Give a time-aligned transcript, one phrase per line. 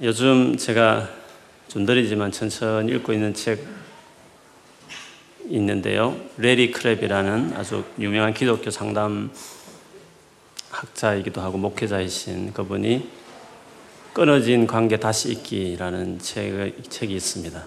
[0.00, 1.08] 요즘 제가
[1.66, 3.66] 좀 느리지만 천천히 읽고 있는 책
[5.48, 6.14] 있는데요.
[6.36, 9.32] 레리 크랩이라는 아주 유명한 기독교 상담
[10.70, 13.10] 학자이기도 하고 목회자이신 그분이
[14.12, 17.66] 끊어진 관계 다시 읽기라는 책, 책이 있습니다.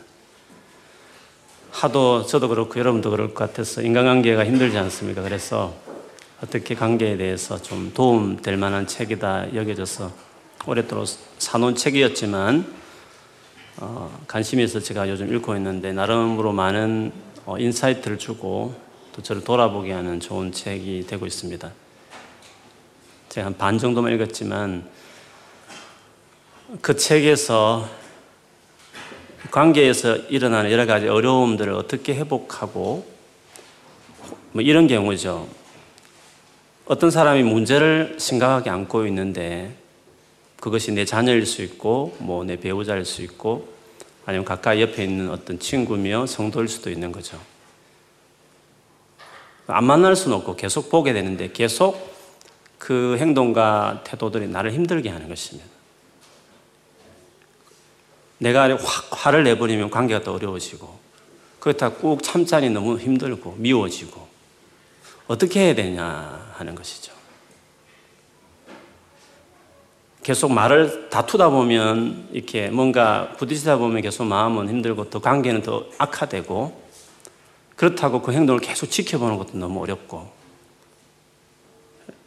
[1.71, 5.21] 하도 저도 그렇고 여러분도 그럴 것 같아서 인간관계가 힘들지 않습니까?
[5.21, 5.75] 그래서
[6.41, 10.30] 어떻게 관계에 대해서 좀 도움 될 만한 책이다 여겨져서
[10.67, 11.07] 오랫도록
[11.39, 12.81] 사놓은 책이었지만
[13.77, 17.11] 어, 관심이 있어 제가 요즘 읽고 있는데 나름으로 많은
[17.45, 18.75] 어, insight를 주고
[19.13, 21.71] 또 저를 돌아보게 하는 좋은 책이 되고 있습니다.
[23.29, 24.87] 제가 한 반 정도만 읽었지만
[26.81, 27.89] 그 책에서
[29.49, 33.05] 관계에서 일어나는 여러 가지 어려움들을 어떻게 회복하고
[34.51, 35.47] 뭐 이런 경우죠.
[36.85, 39.80] 어떤 사람이 문제를 심각하게 안고 있는데
[40.61, 43.67] 그것이 내 자녀일 수 있고, 뭐 내 배우자일 수 있고,
[44.25, 47.37] 아니면 가까이 옆에 있는 어떤 친구며 성도일 수도 있는 거죠.
[49.67, 52.15] 안 만날 수는 없고 계속 보게 되는데 계속
[52.77, 55.67] 그 행동과 태도들이 나를 힘들게 하는 것입니다.
[58.37, 60.99] 내가 확 화를 내버리면 관계가 더 어려워지고,
[61.59, 64.27] 그렇다 꾹 참자니 너무 힘들고 미워지고,
[65.27, 67.20] 어떻게 해야 되냐 하는 것이죠.
[70.31, 76.81] 계속 말을 다투다 보면 이렇게 뭔가 부딪히다 보면 계속 마음은 힘들고 더 관계는 더 악화되고
[77.75, 80.31] 그렇다고 그 행동을 계속 지켜보는 것도 너무 어렵고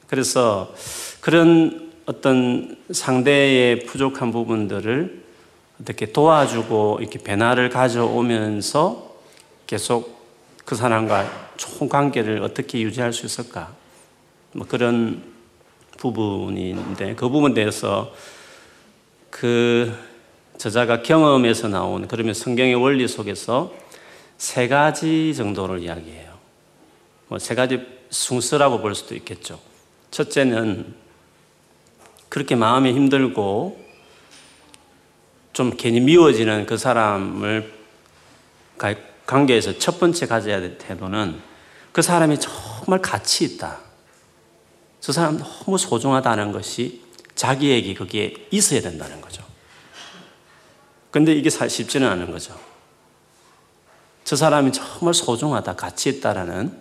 [0.07, 0.75] 그래서
[1.23, 5.25] 그런 어떤 상대의 부족한 부분들을
[5.81, 9.15] 어떻게 도와주고 이렇게 변화를 가져오면서
[9.67, 10.23] 계속
[10.67, 13.73] 그 사람과 좋은 관계를 어떻게 유지할 수 있을까?
[14.53, 15.34] 뭐 그런
[16.13, 18.13] 부분인데 그 부분에 대해서
[19.31, 19.93] 그
[20.59, 23.73] 저자가 경험에서 나온 그러면 성경의 원리 속에서
[24.37, 26.35] 세 가지 정도를 이야기해요.
[27.29, 29.59] 뭐 세 가지 순서라고 볼 수도 있겠죠.
[30.11, 30.95] 첫째는
[32.29, 33.83] 그렇게 마음이 힘들고
[35.53, 37.73] 좀 괜히 미워지는 그 사람을
[39.27, 41.41] 관계에서 첫 번째 가져야 될 태도는
[41.93, 43.79] 그 사람이 정말 가치 있다.
[45.05, 47.03] 저 사람 너무 소중하다는 것이
[47.35, 49.45] 자기에게 그게 있어야 된다는 거죠.
[51.11, 52.59] 근데 이게 쉽지는 않은 거죠.
[54.25, 56.75] 저 사람이 정말 소중하다, 가치 있다라는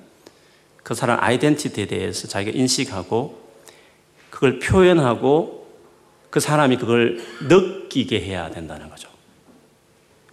[0.83, 3.43] 그 사람 아이덴티티에 대해서 자기가 인식하고
[4.29, 5.67] 그걸 표현하고
[6.29, 9.09] 그 사람이 그걸 느끼게 해야 된다는 거죠.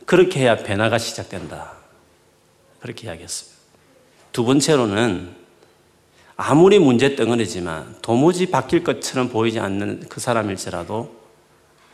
[0.06, 1.72] 그렇게 해야 변화가 시작된다.
[2.78, 3.58] 그렇게 이야기했습니다.
[4.30, 5.39] 두 번째로는
[6.42, 11.14] 아무리 문제 덩어리지만 도무지 바뀔 것처럼 보이지 않는 그 사람일지라도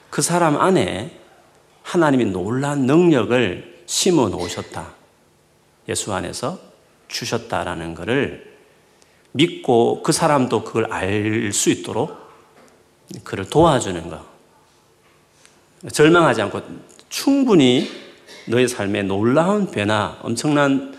[0.09, 1.19] 그 사람 안에
[1.83, 4.95] 하나님이 놀란 능력을 심어 놓으셨다.
[5.89, 6.61] 예수 안에서
[7.09, 8.57] 주셨다라는 것을
[9.33, 12.17] 믿고 그 사람도 그걸 알 수 있도록
[13.25, 14.21] 그를 도와주는 것.
[15.93, 16.63] 절망하지 않고
[17.09, 17.91] 충분히
[18.47, 20.96] 너의 삶에 놀라운 변화, 엄청난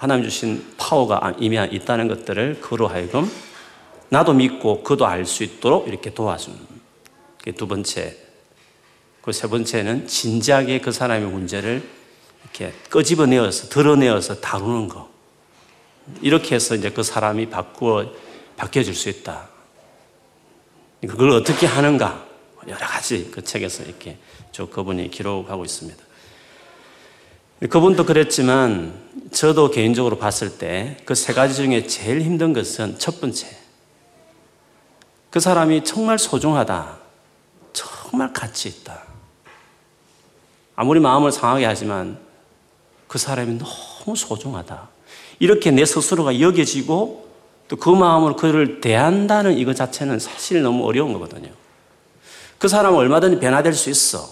[0.00, 3.30] 하나님 주신 파워가 이미 있다는 것들을 그로 하여금
[4.08, 6.58] 나도 믿고 그도 알 수 있도록 이렇게 도와주는.
[7.36, 8.16] 그게 두 번째.
[9.20, 11.86] 그 세 번째는 진지하게 그 사람의 문제를
[12.42, 15.10] 이렇게 끄집어내어서 드러내어서 다루는 거.
[16.22, 18.06] 이렇게 해서 이제 그 사람이 바꾸어,
[18.56, 19.50] 바뀌어질 수 있다.
[21.02, 22.26] 그걸 어떻게 하는가.
[22.66, 24.16] 여러 가지 그 책에서 이렇게
[24.50, 26.02] 저 그분이 기록하고 있습니다.
[27.68, 28.94] 그분도 그랬지만
[29.32, 33.48] 저도 개인적으로 봤을 때 그 세 가지 중에 제일 힘든 것은 첫 번째.
[35.30, 36.98] 그 사람이 정말 소중하다.
[37.72, 39.02] 정말 가치 있다.
[40.74, 42.18] 아무리 마음을 상하게 하지만
[43.06, 44.88] 그 사람이 너무 소중하다.
[45.38, 47.28] 이렇게 내 스스로가 여겨지고
[47.68, 51.50] 또 그 마음으로 그를 대한다는 이것 자체는 사실 너무 어려운 거거든요.
[52.58, 54.28] 그 사람은 얼마든지 변화될 수 있어.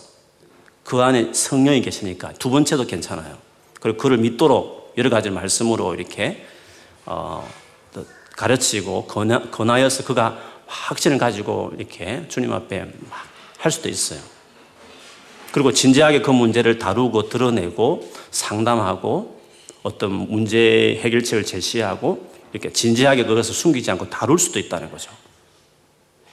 [0.89, 3.37] 그 안에 성령이 계시니까 두 번째도 괜찮아요.
[3.79, 6.47] 그리고 그를 믿도록 여러 가지 말씀으로 이렇게
[7.05, 7.47] 어,
[8.37, 14.21] 가르치고 권하, 권하 여서 그가 확신을 가지고 이렇게 주님 앞에 막 할 수도 있어요.
[15.53, 19.41] 그리고 진지하게 그 문제를 다루고 드러내고 상담하고
[19.83, 25.11] 어떤 문제 해결책을 제시하고 이렇게 진지하게 그것을 숨기지 않고 다룰 수도 있다는 거죠.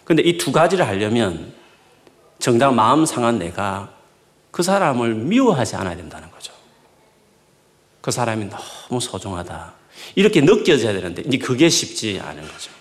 [0.04, 1.54] 근데 이 두 가지를 하려면
[2.38, 3.95] 정작 마음 상한 내가
[4.56, 6.54] 그 사람을 미워하지 않아야 된다는 거죠.
[8.00, 9.74] 그 사람이 너무 소중하다.
[10.16, 12.72] 이렇게 느껴져야 되는데, 이제 그게 쉽지 않은 거죠.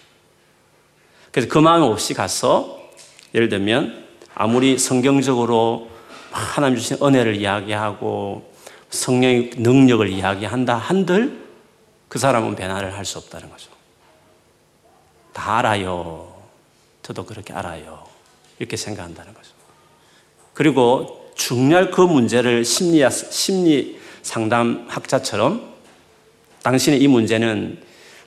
[1.33, 2.81] 그래서 그 마음 없이 가서,
[3.35, 4.07] 예를 들면,
[4.37, 5.91] 아무리 성경적으로
[6.31, 8.55] 하나님 주신 은혜를 이야기하고
[8.91, 11.45] 성령의 능력을 이야기한다 한들
[12.09, 13.69] 그 사람은 변화를 할 수 없다는 거죠.
[15.33, 16.41] 다 알아요.
[17.03, 18.07] 저도 그렇게 알아요.
[18.61, 19.51] 이렇게 생각한다는 거죠.
[20.53, 25.75] 그리고 중요할 그 문제를 심리, 심리 상담학자처럼
[26.63, 27.83] 당신의 이 문제는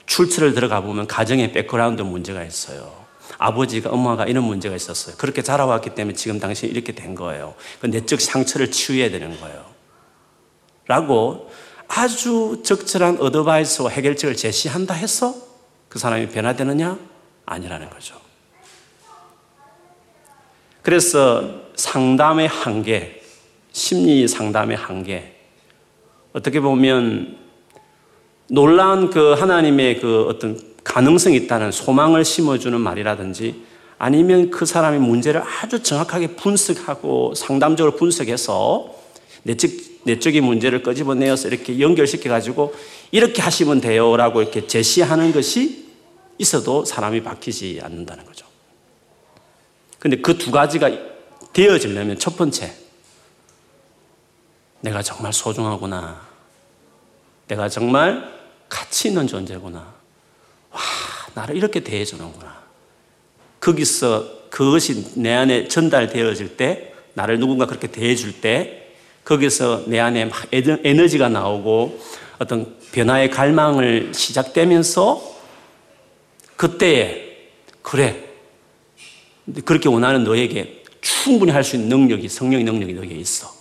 [0.06, 3.06] 출처를 들어가 보면 가정의 background 문제가 있어요.
[3.36, 5.16] 아버지가 엄마가 이런 문제가 있었어요.
[5.16, 7.54] 그렇게 자라왔기 때문에 지금 당신이 이렇게 된 거예요.
[7.80, 9.64] 그 내적 상처를 치유해야 되는 거예요.
[10.86, 11.50] 라고
[11.88, 15.34] 아주 적절한 advice와 해결책을 제시한다 해서
[15.88, 16.98] 그 사람이 변화되느냐?
[17.46, 18.14] 아니라는 거죠.
[20.82, 23.22] 그래서 상담의 한계,
[23.72, 25.36] 심리 상담의 한계,
[26.32, 27.38] 어떻게 보면
[28.50, 33.62] 놀라운 그 하나님의 그 어떤 가능성이 있다는 소망을 심어주는 말이라든지
[33.96, 38.94] 아니면 그 사람의 문제를 아주 정확하게 분석하고 상담적으로 분석해서
[39.44, 39.70] 내적,
[40.04, 42.74] 내적인 문제를 끄집어내어서 이렇게 연결시켜가지고
[43.12, 45.86] 이렇게 하시면 돼요 라고 이렇게 제시하는 것이
[46.38, 48.46] 있어도 사람이 바뀌지 않는다는 거죠.
[49.98, 51.07] 근데 그 두 가지가
[51.52, 52.72] 되어지려면 첫 번째,
[54.80, 56.20] 내가 정말 소중하구나.
[57.48, 59.78] 내가 정말 가치 있는 존재구나.
[60.70, 60.80] 와,
[61.34, 62.62] 나를 이렇게 대해주는구나.
[63.60, 68.94] 거기서 그것이 내 안에 전달되어질 때, 나를 누군가 그렇게 대해줄 때,
[69.24, 72.00] 거기서 내 안에 막 에너지가 나오고
[72.38, 75.36] 어떤 변화의 갈망을 시작되면서
[76.56, 77.50] 그때에,
[77.82, 78.24] 그래.
[79.64, 83.52] 그렇게 원하는 너에게 충분히 할 수 있는 능력이, 성령의 능력이 너에게 있어.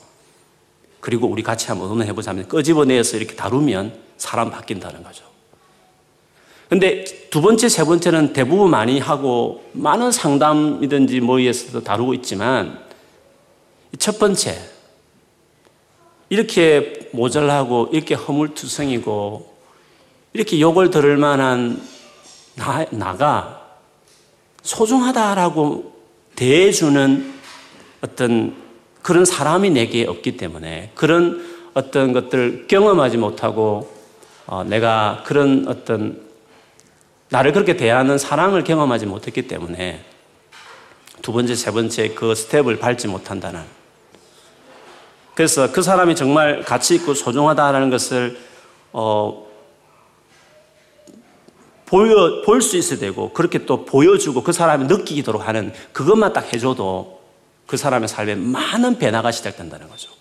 [1.00, 5.24] 그리고 우리 같이 한번 의논해보자 면 끄집어내서 이렇게 다루면 사람 바뀐다는 거죠.
[6.70, 12.86] 근데 두 번째, 세 번째는 대부분 많이 하고 많은 상담이든지 뭐에 서도 다루고 있지만
[14.00, 14.60] 첫 번째,
[16.30, 19.58] 이렇게 모자라고 이렇게 허물투성이고
[20.34, 21.82] 이렇게 욕을 들을 만한
[22.56, 23.66] 나, 나가
[24.62, 25.97] 소중하다라고
[26.38, 27.34] 대해주는
[28.02, 28.56] 어떤
[29.02, 33.92] 그런 사람이 내게 없기 때문에 그런 어떤 것들 경험하지 못하고
[34.46, 36.22] 어, 내가 그런 어떤
[37.30, 40.06] 나를 그렇게 대하는 사랑을 경험하지 못했기 때문에
[41.22, 43.62] 두 번째, 세 번째 그 스텝을 밟지 못한다는.
[45.34, 48.38] 그래서 그 사람이 정말 가치 있고 소중하다라는 것을
[48.94, 49.47] 어,
[51.88, 57.22] 보여 볼 수 있어야 되고 그렇게 또 보여주고 그 사람이 느끼도록 하는 그것만 딱 해줘도
[57.66, 60.12] 그 사람의 삶에 많은 변화가 시작된다는 거죠.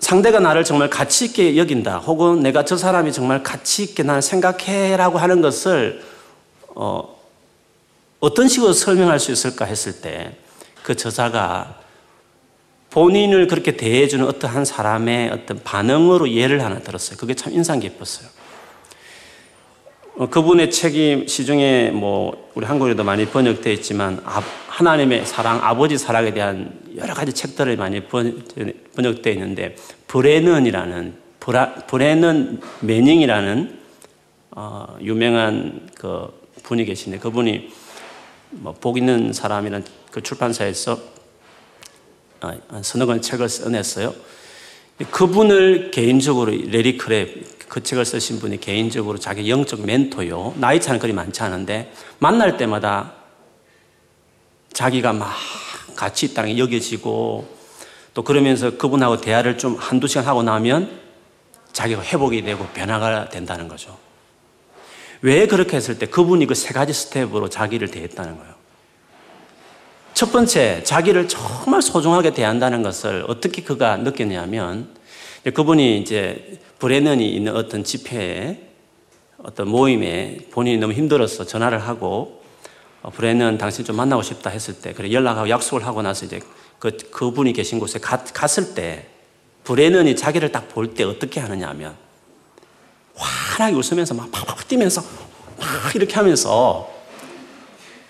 [0.00, 1.98] 상대가 나를 정말 가치 있게 여긴다.
[1.98, 6.02] 혹은 내가 저 사람이 정말 가치 있게 나를 생각해라고 하는 것을
[6.74, 7.14] 어,
[8.20, 10.44] 어떤 식으로 설명할 수 있을까 했을 때
[10.84, 11.80] 그 저자가
[12.94, 17.16] 본인을 그렇게 대해주는 어떠한 사람의 어떤 반응으로 예를 하나 들었어요.
[17.18, 18.28] 그게 참 인상 깊었어요.
[20.16, 24.22] 어, 그분의 책이 시중에 뭐 우리 한국에도 많이 번역되어 있지만
[24.68, 29.74] 하나님의 사랑, 아버지 사랑에 대한 여러 가지 책들을 많이 번역되어 있는데
[30.06, 31.14] 브레넌이라는
[31.88, 33.78] 브레넌 매닝이라는
[34.52, 36.28] 어, 유명한 그
[36.62, 37.70] 분이 계신데 그분이
[38.50, 41.13] 뭐 복 있는 사람이라는 그 출판사에서 어,
[42.82, 44.14] 서너 권 책을 써냈어요.
[45.10, 50.54] 그분을 개인적으로 레리 크랩 그 책을 쓰신 분이 개인적으로 자기 영적 멘토요.
[50.56, 53.14] 나이 차는 그리 많지 않은데 만날 때마다
[54.72, 55.34] 자기가 막
[55.96, 57.48] 가치 있다는 게 여겨지고
[58.14, 61.00] 또 그러면서 그분하고 대화를 좀 한두 시간 하고 나면
[61.72, 63.98] 자기가 회복이 되고 변화가 된다는 거죠.
[65.22, 68.54] 왜 그렇게 했을 때 그분이 그 세 가지 step으로 자기를 대했다는 거예요.
[70.14, 74.88] 첫 번째, 자기를 정말 소중하게 대한다는 것을 어떻게 그가 느꼈냐면
[75.42, 78.60] 그분이 이제 브레넌이 있는 어떤 집회에
[79.38, 82.42] 어떤 모임에 본인이 너무 힘들어서 전화를 하고
[83.02, 86.40] 어, 브레넌 당신 좀 만나고 싶다 했을 때 그래 연락하고 약속을 하고 나서 이제
[86.78, 89.06] 그 그분이 계신 곳에 갔, 갔을 때
[89.64, 91.96] 브레넌이 자기를 딱 볼 때 어떻게 하느냐 하면
[93.16, 95.02] 환하게 웃으면서 막 팍팍 뛰면서
[95.58, 96.88] 막 이렇게 하면서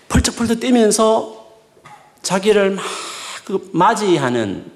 [0.07, 1.34] 펄쩍펄쩍 뛰면서
[2.25, 4.71] 자기를 막그 맞이하는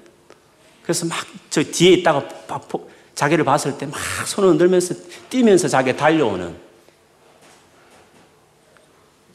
[0.82, 2.28] 그래서 막 저 뒤에 있다가
[3.14, 4.94] 자기를 봤을 때 막 손을 흔들면서
[5.28, 6.56] 뛰면서 자기 달려오는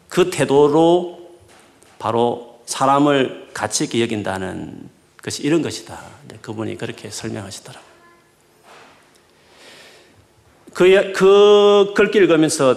[0.08, 1.36] 그 태도로
[2.00, 4.90] 바로 사람을 가치 있게 여긴다는
[5.22, 6.02] 것이 이런 것이다.
[6.42, 7.96] 그분이 그렇게 설명하시더라고요.
[10.74, 12.76] 그, 그 글귀를 읽으면서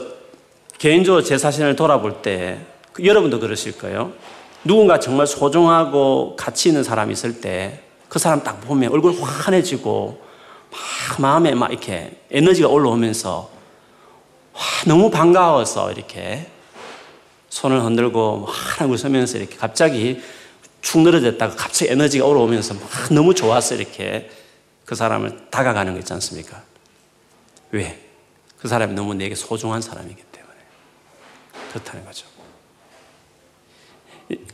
[0.79, 4.13] 개인적으로 제 자신을 돌아볼 때그 여러분도 그러실 거예요.
[4.69, 10.21] 누군가 정말 소중하고 가치 있는 사람이 있을 때 그 사람 딱 보면 얼굴 환해지고
[10.71, 13.51] 막 마음에 막 이렇게 에너지가 올라오면서
[14.53, 16.51] 와, 너무 반가워서 이렇게
[17.51, 20.23] 손을 흔들고 환하게 웃으면서 이렇게 갑자기
[20.81, 22.83] 축 늘어졌다가 갑자기 에너지가 올라오면서 막
[23.13, 24.31] 너무 좋아서 이렇게
[24.85, 26.63] 그 사람을 다가가는 거 있지 않습니까?
[27.73, 28.03] 왜?
[28.59, 30.55] 그 사람이 너무 내게 소중한 사람이기 때문에.
[31.71, 32.27] 그렇다는 거죠.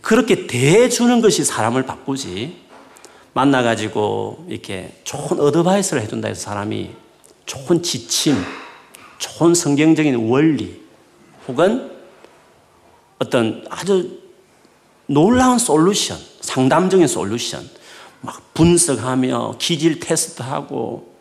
[0.00, 2.64] 그렇게 대해주는 것이 사람을 바꾸지.
[3.32, 6.90] 만나가지고 이렇게 좋은 어드바이스를 해준다 해서 사람이
[7.46, 8.36] 좋은 지침,
[9.18, 10.80] 좋은 성경적인 원리,
[11.48, 11.90] 혹은
[13.18, 14.20] 어떤 아주
[15.06, 17.68] 놀라운 솔루션, 상담적인 솔루션,
[18.20, 21.13] 막 분석하며 기질 테스트하고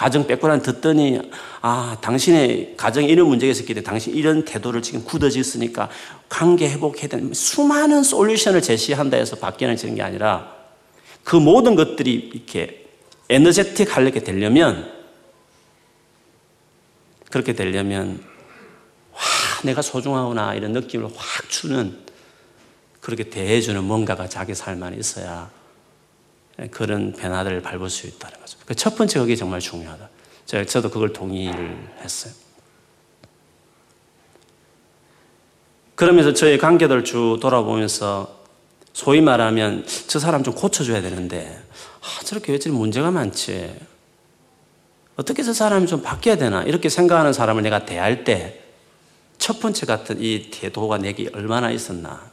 [0.00, 1.20] 가정 백그라운드 듣더니
[1.60, 5.90] 아 당신의 가정에 이런 문제가 있었기 때문에 당신 이런 태도를 지금 굳어졌으니까
[6.26, 10.56] 관계 회복해야 되는 수많은 솔루션을 제시한다 해서 바뀌어지는 게 아니라
[11.22, 12.86] 그 모든 것들이 이렇게
[13.28, 14.90] 에너제틱 하려게 되려면
[17.30, 18.24] 그렇게 되려면
[19.12, 19.20] 와
[19.64, 21.98] 내가 소중하구나 이런 느낌을 확 주는
[23.02, 25.50] 그렇게 대해주는 뭔가가 자기 삶 안에 있어야
[26.70, 28.58] 그런 변화들을 밟을 수 있다는 거죠.
[28.66, 30.08] 그 첫 번째 그게 정말 중요하다.
[30.66, 32.32] 저도 그걸 동의를 했어요.
[35.94, 38.40] 그러면서 저의 관계들 쭉 돌아보면서
[38.92, 41.62] 소위 말하면 저 사람 좀 고쳐줘야 되는데
[42.00, 43.74] 아, 저렇게 왜 저리 문제가 많지?
[45.16, 46.62] 어떻게 저 사람이 좀 바뀌어야 되나?
[46.62, 48.60] 이렇게 생각하는 사람을 내가 대할 때
[49.40, 52.30] 첫 번째 같은 이 태도가 내게 얼마나 있었나?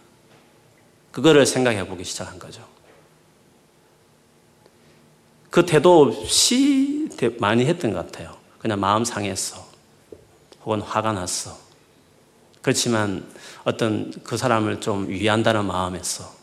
[1.13, 2.67] 그거를 생각해 보기 시작한 거죠.
[5.50, 8.36] 그 태도 없이 많이 했던 것 같아요.
[8.60, 9.66] 그냥 마음 상했어.
[10.63, 11.58] 혹은 화가 났어.
[12.62, 13.25] 그렇지만
[13.63, 16.36] 어떤 그 사람을 좀 위한다는 마음에서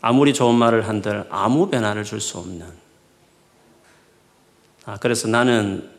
[0.00, 2.66] 아무리 좋은 말을 한들 아무 변화를 줄 수 없는.
[4.84, 5.90] 아, 그래서 나는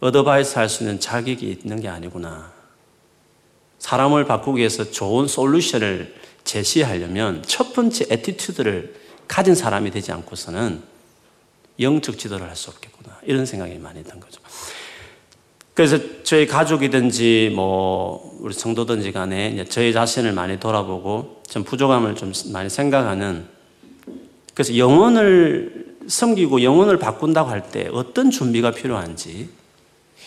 [0.00, 2.52] 어드바이스 할 수 있는 자격이 있는 게 아니구나.
[3.78, 6.14] 사람을 바꾸기 위해서 좋은 솔루션을
[6.44, 10.82] 제시하려면 첫 번째 attitude를 가진 사람이 되지 않고서는
[11.80, 13.18] 영적 지도를 할 수 없겠구나.
[13.24, 14.40] 이런 생각이 많이 했던 거죠.
[15.74, 22.68] 그래서 저희 가족이든지 뭐 우리 성도든지 간에 저희 자신을 많이 돌아보고 좀 부족함을 좀 많이
[22.68, 23.46] 생각하는
[24.54, 29.48] 그래서 영혼을 섬기고 영혼을 바꾼다고 할 때 어떤 준비가 필요한지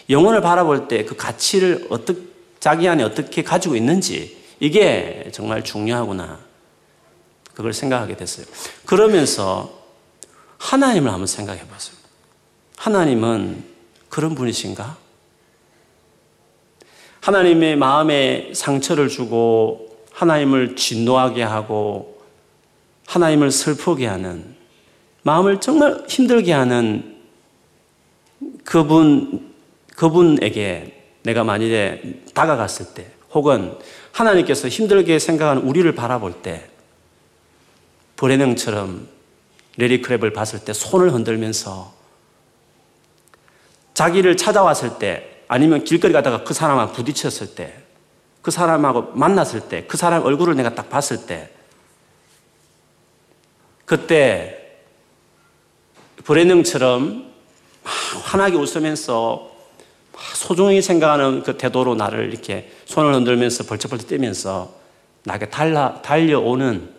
[0.10, 2.22] 영혼을 바라볼 때 그 가치를 어떻게
[2.60, 6.40] 자기 안에 어떻게 가지고 있는지 이게 정말 중요하구나.
[7.56, 8.46] 그걸 생각하게 됐어요.
[8.86, 9.82] 그러면서
[10.58, 11.96] 하나님을 한번 생각해 봤어요.
[12.78, 13.64] 하나님은
[14.10, 14.98] 그런 분이신가?
[17.22, 22.22] 하나님의 마음에 상처를 주고 하나님을 진노하게 하고
[23.08, 24.56] 하나님을 슬프게 하는
[25.24, 27.18] 마음을 정말 힘들게 하는
[28.64, 29.54] 그분
[29.96, 33.76] 그분에게 내가 만일에 다가갔을 때 혹은
[34.12, 36.70] 하나님께서 힘들게 생각하는 우리를 바라볼 때
[38.16, 39.08] 브레능처럼
[39.78, 41.94] 레리 크랩을 봤을 때 손을 흔들면서
[43.94, 47.74] 자기를 찾아왔을 때 아니면 길거리 가다가 그 사람하고 부딪혔을 때,
[48.42, 51.50] 그 사람하고 만났을 때, 그 사람 얼굴을 내가 딱 봤을 때,
[53.86, 54.80] 그때
[56.24, 57.32] 브레능처럼
[58.24, 59.52] 환하게 웃으면서
[60.34, 64.74] 소중히 생각하는 그 태도로 나를 이렇게 손을 흔들면서 벌쩍벌쩍 뛰면서
[65.24, 66.95] 나에게 달라, 달려오는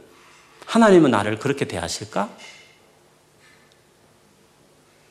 [0.66, 2.28] 하나님은 나를 그렇게 대하실까?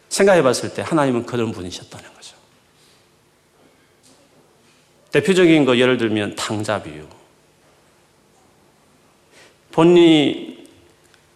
[0.09, 2.35] 생각해 봤을 때 하나님은 그런 분이셨다는 거죠.
[5.11, 7.05] 대표적인 거 예를 들면 탕자 비유.
[9.71, 10.67] 본인이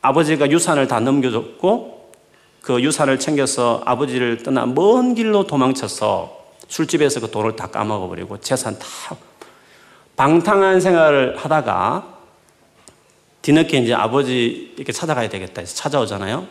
[0.01, 2.13] 아버지가 유산을 다 넘겨줬고
[2.61, 8.87] 그 유산을 챙겨서 아버지를 떠나 먼 길로 도망쳐서 술집에서 그 돈을 다 까먹어버리고 재산 다
[10.15, 12.18] 방탕한 생활을 하다가
[13.49, 16.47] 뒤늦게 이제 아버지 이렇게 찾아가야 되겠다 해서 찾아오잖아요.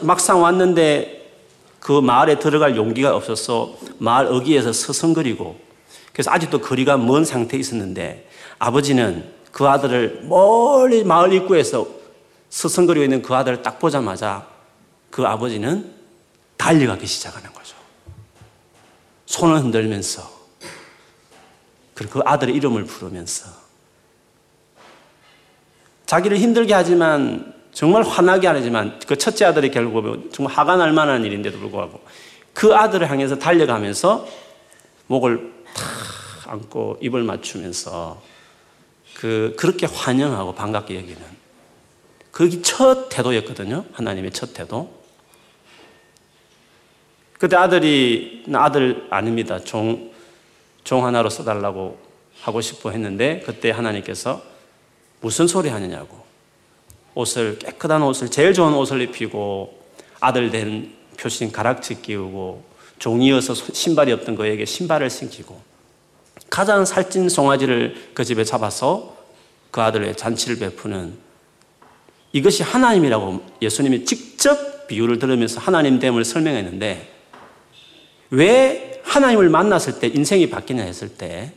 [0.00, 1.34] 막상 왔는데
[1.80, 5.60] 그 마을에 들어갈 용기가 없어서 마을 어귀에서 서성거리고
[6.14, 8.26] 그래서 아직도 거리가 먼 상태에 있었는데
[8.58, 11.86] 아버지는 그 아들을 멀리 마을 입구에서
[12.48, 14.46] 서성거리고 있는 그 아들을 딱 보자마자
[15.10, 15.92] 그 아버지는
[16.56, 17.76] 달려가기 시작하는 거죠.
[19.26, 20.22] 손을 흔들면서
[21.92, 23.69] 그리고 그 아들의 이름을 부르면서
[26.10, 31.60] 자기를 힘들게 하지만 정말 화나게 하지만 그 첫째 아들이 결국 정말 화가 날 만한 일인데도
[31.60, 32.00] 불구하고
[32.52, 34.26] 그 아들을 향해서 달려가면서
[35.06, 38.20] 목을 탁 안고 입을 맞추면서
[39.14, 41.22] 그 그렇게 환영하고 반갑게 여기는
[42.32, 43.84] 그게 첫 태도였거든요.
[43.92, 44.92] 하나님의 첫 태도.
[47.38, 49.60] 그때 아들이 아들 아닙니다.
[49.60, 50.10] 종,
[50.82, 52.00] 종 하나로 써달라고
[52.40, 54.49] 하고 싶어 했는데 그때 하나님께서
[55.20, 56.20] 무슨 소리 하느냐고.
[57.14, 59.78] 옷을 깨끗한 옷을 제일 좋은 옷을 입히고
[60.20, 62.62] 아들 된 표신 가락지 끼우고
[62.98, 65.60] 종이어서 신발이 없던 그에게 신발을 신기고
[66.48, 69.16] 가장 살찐 송아지를 그 집에 잡아서
[69.70, 71.14] 그 아들의 잔치를 베푸는
[72.32, 77.12] 이것이 하나님이라고 예수님이 직접 비유를 들으면서 하나님 됨을 설명했는데
[78.30, 81.52] 왜 하나님을 만났을 때 인생이 바뀌냐 했을 때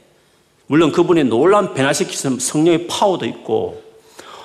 [0.73, 3.83] 물론 그분이 놀라운 변화시키는 성령의 파워도 있고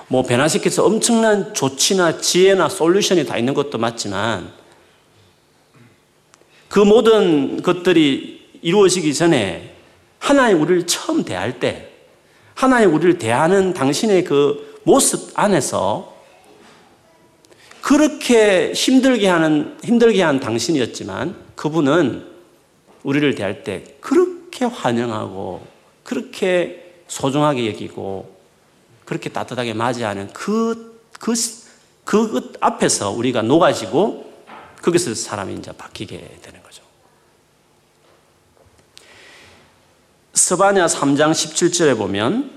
[0.09, 4.53] 뭐 변화시켜서 엄청난 조치나 지혜나 솔루션이 다 있는 것도 맞지만
[6.69, 9.75] 그 모든 것들이 이루어지기 전에
[10.19, 11.89] 하나님 우리를 처음 대할 때
[12.53, 16.15] 하나님 우리를 대하는 당신의 그 모습 안에서
[17.81, 22.27] 그렇게 힘들게 하는 힘들게 한 당신이었지만 그분은
[23.03, 25.78] 우리를 대할 때 그렇게 환영하고
[26.09, 28.35] 그렇게 소중하게 여기고
[29.05, 31.35] 그렇게 따뜻하게 맞이하는 그, 그,
[32.07, 34.33] 그 앞에서 우리가 녹아지고
[34.81, 36.83] 거기서 사람이 이제 바뀌게 되는 거죠.
[40.33, 42.53] 스바냐 3장 17절에 보면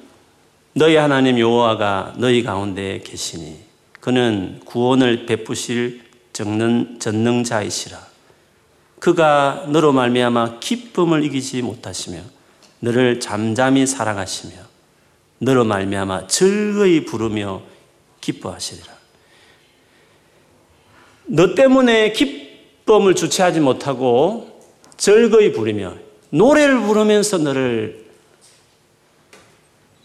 [0.72, 3.66] 너희 하나님 여호와가 너희 가운데 계시니
[4.00, 8.00] 그는 구원을 베푸실 전능, 전능자이시라.
[9.02, 12.40] 그가 너로 말미암아 기쁨을 이기지 못하시며
[12.82, 14.54] 너를 잠잠히 사랑하시며
[15.40, 17.62] 너로 말미암아 즐거이 부르며
[18.20, 18.94] 기뻐하시리라.
[21.26, 24.62] 너 때문에 기쁨을 주체하지 못하고
[24.98, 25.96] 즐거이 부르며
[26.30, 28.06] 노래를 부르면서 너를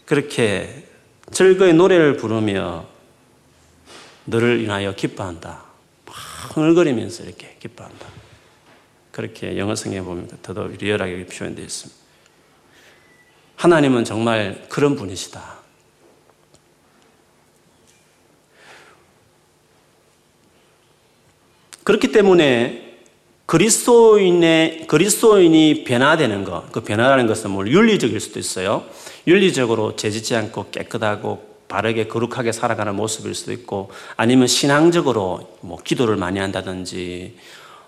[0.05, 0.85] 그렇게
[1.31, 2.85] 즐거이 노래를 부르며
[4.25, 5.65] 너를 인하여 기뻐한다.
[6.05, 6.15] 막
[6.55, 8.07] 흥얼거리면서 이렇게 기뻐한다.
[9.11, 12.06] 그렇게 영어 성경에 보면 더더 리얼하게 표현되어 있습니다.
[13.57, 15.57] 하나님은 정말 그런 분이시다.
[21.83, 22.99] 그렇기 때문에
[23.47, 28.83] 그리스도인의 그리스도인이 변화되는 것, 그 변화라는 것은 뭐 윤리적일 수도 있어요.
[29.25, 36.39] 윤리적으로 재짓지 않고 깨끗하고 바르게 거룩하게 살아가는 모습일 수도 있고, 아니면 신앙적으로 뭐 기도를 많이
[36.39, 37.37] 한다든지,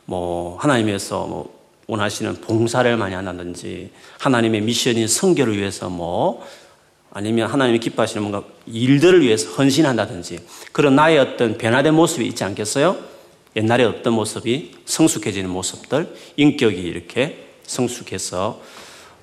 [0.05, 1.58] 뭐 하나님에서 뭐
[1.89, 6.45] 원하시는 봉사를 많이 한다든지 하나님의 미션인 성교를 위해서 뭐
[7.11, 10.39] 아니면 하나님이 기뻐하시는 뭔가 일들을 위해서 헌신한다든지
[10.71, 12.95] 그런 나의 어떤 변화된 모습이 있지 않겠어요?
[13.55, 18.61] 옛날에 어떤 모습이 성숙해지는 모습들, 인격이 이렇게 성숙해서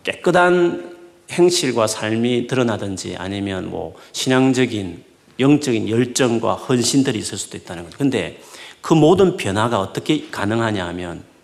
[0.03, 0.97] 깨끗한
[1.31, 5.05] 행실과 삶이 드러나든지 아니면 뭐 신앙적인
[5.39, 7.99] 영적인 열정과 헌신들이 있을 수도 있다는 거죠.
[7.99, 8.41] 근데
[8.81, 11.36] 그 모든 변화가 어떻게 가능하냐 하면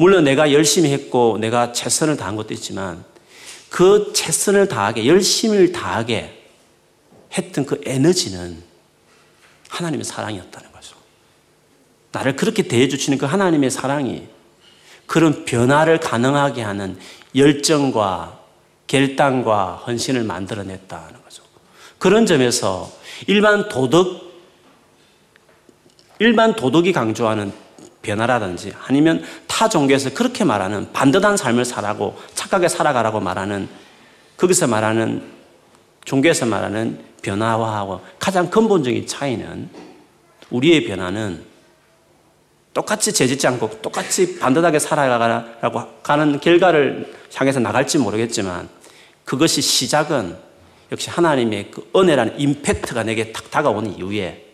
[0.00, 3.04] 물론 내가 열심히 했고 내가 최선을 다한 것도 있지만
[3.68, 6.42] 그 최선을 다하게 열심을 다하게
[7.36, 8.62] 했던 그 에너지는
[9.68, 10.96] 하나님의 사랑이었다는 거죠.
[12.12, 14.26] 나를 그렇게 대해주시는 그 하나님의 사랑이
[15.04, 16.98] 그런 변화를 가능하게 하는
[17.36, 18.40] 열정과
[18.86, 21.42] 결단과 헌신을 만들어냈다는 거죠.
[21.98, 22.90] 그런 점에서
[23.26, 24.30] 일반 도덕
[26.20, 27.52] 일반 도덕이 강조하는
[28.02, 33.68] 변화라든지 아니면 타 종교에서 그렇게 말하는 반듯한 삶을 살라고 착하게 살아가라고 말하는
[34.36, 35.22] 거기서 말하는
[36.04, 39.68] 종교에서 말하는 변화와하고 가장 근본적인 차이는
[40.50, 41.44] 우리의 변화는
[42.72, 48.68] 똑같이 재짓지 않고 똑같이 반듯하게 살아가라고 가는 결과를 향해서 나갈지 모르겠지만
[49.24, 50.36] 그것이 시작은
[50.92, 54.46] 역시 하나님의 그 은혜라는 임팩트가 내게 탁 다가오는 이후에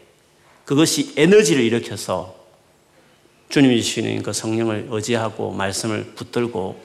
[0.65, 2.36] 그것이 에너지를 일으켜서
[3.49, 6.81] 주님이 주시는 그 성령을 의지하고 말씀을 붙들고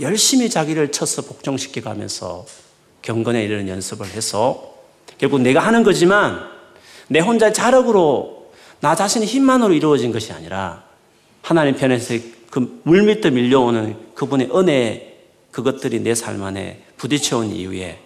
[0.00, 2.46] 열심히 자기를 쳐서 복종시켜 가면서
[3.02, 4.74] 경건에 이르는 연습을 해서
[5.18, 6.48] 결국 내가 하는 거지만
[7.08, 10.84] 내 혼자의 자력으로 나 자신의 힘만으로 이루어진 것이 아니라
[11.40, 12.14] 하나님 편에서
[12.50, 15.16] 그 물밀듯 밀려오는 그분의 은혜
[15.50, 18.00] 그것들이 내 삶 안에 부딪혀온 이후에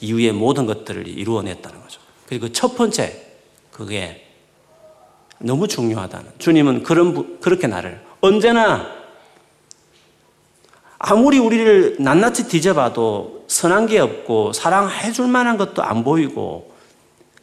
[0.00, 2.00] 이후에 모든 것들을 이루어냈다는 거죠.
[2.26, 3.24] 그리고 첫 번째
[3.70, 4.21] 그게
[5.42, 6.26] 너무 중요하다는.
[6.38, 8.86] 주님은 그런, 그렇게 나를 언제나
[10.98, 16.72] 아무리 우리를 낱낱이 뒤져봐도 선한 게 없고 사랑해 줄 만한 것도 안 보이고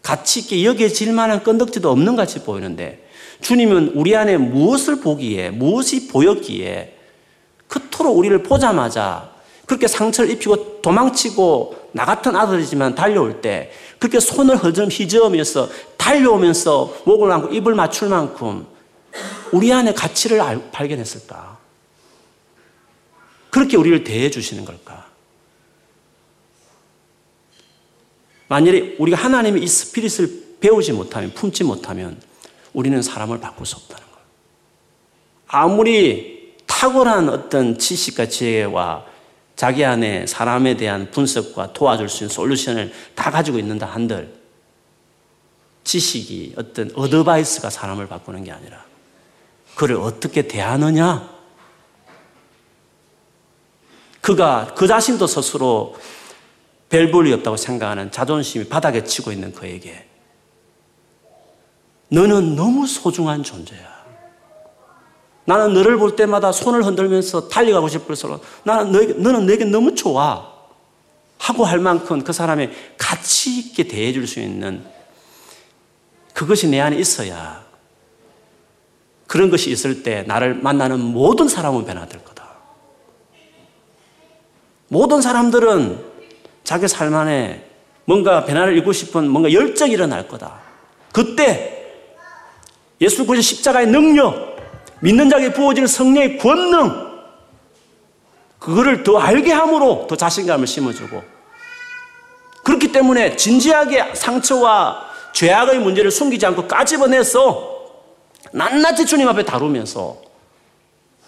[0.01, 3.05] 가치 있게 여겨질 만한 끈덕지도 없는 같이 보이는데
[3.41, 6.95] 주님은 우리 안에 무엇을 보기에 무엇이 보였기에
[7.67, 9.29] 그토록 우리를 보자마자
[9.65, 17.31] 그렇게 상처를 입히고 도망치고 나 같은 아들이지만 달려올 때 그렇게 손을 허점 휘저으면서 달려오면서 목을
[17.31, 18.67] 안고 입을 맞출 만큼
[19.51, 21.57] 우리 안에 가치를 발견했을까?
[23.49, 25.07] 그렇게 우리를 대해 주시는 걸까?
[28.47, 32.19] 만일에 우리가 하나님의 이 스피릿을 배우지 못하면, 품지 못하면
[32.73, 34.25] 우리는 사람을 바꿀 수 없다는 거예요.
[35.47, 39.05] 아무리 탁월한 어떤 지식과 지혜와
[39.59, 44.33] 자기 안에 사람에 대한 분석과 도와줄 수 있는 솔루션을 다 가지고 있는다 한들
[45.83, 48.85] 지식이 어떤 어드바이스가 사람을 바꾸는 게 아니라
[49.75, 51.29] 그를 어떻게 대하느냐
[54.21, 55.97] 그가 그 자신도 스스로
[56.87, 60.07] 별볼이 없다고 생각하는 자존심이 바닥에 치고 있는 그에게
[62.07, 63.98] 너는 너무 소중한 존재야.
[65.49, 70.47] 나는 너를 볼 때마다 손을 흔들면서 달려가고 싶을수록 나는 너에게, 너는 내게 너무 좋아.
[71.39, 74.85] 하고 할 만큼 그 사람의 가치 있게 대해줄 수 있는
[76.35, 77.65] 그것이 내 안에 있어야
[79.25, 82.47] 그런 것이 있을 때 나를 만나는 모든 사람은 변화될 거다.
[84.89, 86.05] 모든 사람들은
[86.63, 87.65] 자기 삶 안에
[88.05, 90.59] 뭔가 변화를 이루고 싶은 뭔가 열정이 일어날 거다.
[91.11, 91.79] 그때
[93.01, 94.48] 예수 그리스도 십자가의 능력,
[95.01, 97.09] 믿는 자에게 부어지는 성령의 권능,
[98.59, 101.23] 그거를 더 알게 함으로 더 자신감을 심어주고
[102.63, 107.79] 그렇기 때문에 진지하게 상처와 죄악의 문제를 숨기지 않고 까집어내서
[108.51, 110.21] 낱낱이 주님 앞에 다루면서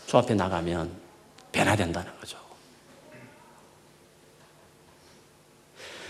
[0.07, 0.91] 주 앞에 나가면
[1.51, 2.37] 변화된다는 거죠.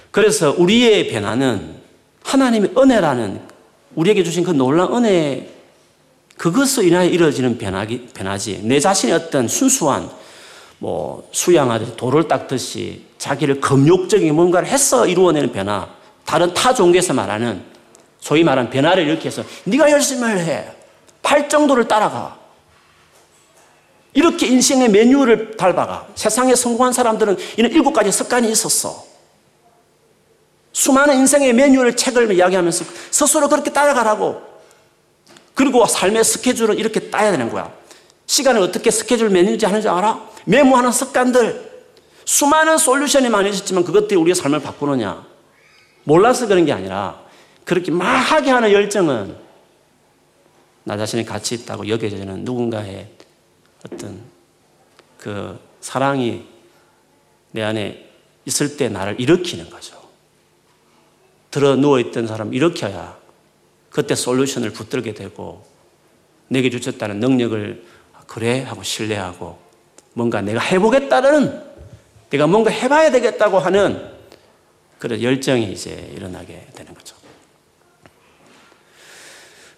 [0.09, 1.81] 그래서 우리의 변화는
[2.23, 3.41] 하나님의 은혜라는
[3.95, 5.60] 우리에게 주신 그 놀라운 은혜
[6.41, 10.09] 그것으로 인하여 이루어지는 변화기, 변화지 내 자신의 어떤 순수한
[10.79, 15.87] 뭐 수양하듯이 돌을 닦듯이 자기를 금욕적인 뭔가를 해서 이루어내는 변화
[16.25, 17.63] 다른 타 종교에서 말하는
[18.19, 20.65] 소위 말하는 변화를 일으켜서 네가 열심히 해.
[21.21, 22.39] 팔 정도를 따라가.
[24.15, 26.07] 이렇게 인생의 메뉴를 밟아가.
[26.15, 29.05] 세상에 성공한 사람들은 이런 일곱 가지 습관이 있었어.
[30.73, 34.50] 수많은 인생의 메뉴를 책을 이야기하면서 스스로 그렇게 따라가라고.
[35.61, 37.71] 그리고 삶의 스케줄을 이렇게 따야 되는 거야.
[38.25, 40.27] 시간을 어떻게 스케줄 매니지 하는지 알아?
[40.45, 41.83] 메모하는 습관들.
[42.25, 45.23] 수많은 솔루션이 많이 있었지만 그것들이 우리의 삶을 바꾸느냐?
[46.03, 47.21] 몰라서 그런 게 아니라
[47.63, 49.37] 그렇게 막 하게 하는 열정은
[50.83, 53.09] 나 자신의 가치 있다고 여겨지는 누군가의
[53.85, 54.19] 어떤
[55.19, 56.43] 그 사랑이
[57.51, 58.09] 내 안에
[58.45, 60.01] 있을 때 나를 일으키는 거죠.
[61.51, 63.20] 들어 누워있던 사람 일으켜야
[63.91, 65.63] 그때 솔루션을 붙들게 되고
[66.47, 67.83] 내게 주셨다는 능력을
[68.25, 69.59] 그래 하고 신뢰하고
[70.13, 71.61] 뭔가 내가 해보겠다는
[72.29, 74.09] 내가 뭔가 해봐야 되겠다고 하는
[74.97, 77.15] 그런 열정이 이제 일어나게 되는 거죠.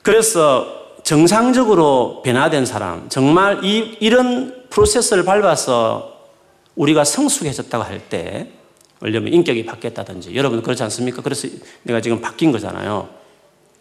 [0.03, 6.27] 그래서 정상적으로 변화된 사람, 정말 이, 이런 프로세스를 밟아서
[6.75, 8.49] 우리가 성숙해졌다고 할 때,
[8.99, 11.21] 원래면 인격이 바뀌었다든지, 여러분 그렇지 않습니까?
[11.21, 11.47] 그래서
[11.83, 13.22] 내가 지금 바뀐 거잖아요.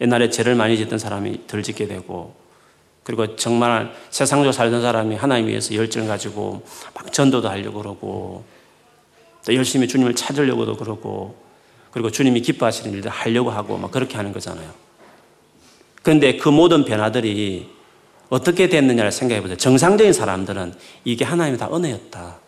[0.01, 2.35] 옛날에 죄를 많이 짓던 사람이 덜 짓게 되고,
[3.03, 8.45] 그리고 정말 세상적으로 살던 사람이 하나님 위해서 열정을 가지고 막 전도도 하려고 그러고,
[9.45, 11.35] 또 열심히 주님을 찾으려고도 그러고,
[11.91, 14.69] 그리고 주님이 기뻐하시는 일들 하려고 하고, 막 그렇게 하는 거잖아요.
[16.01, 17.69] 그런데 그 모든 변화들이
[18.29, 19.57] 어떻게 됐느냐를 생각해 보세요.
[19.57, 20.73] 정상적인 사람들은
[21.05, 22.39] 이게 하나님의 다 은혜였다.